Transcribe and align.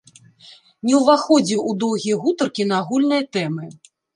Не 0.89 0.95
ўваходзіў 1.01 1.61
у 1.73 1.75
доўгія 1.85 2.15
гутаркі 2.25 2.67
на 2.73 2.81
агульныя 2.81 3.31
тэмы. 3.39 3.73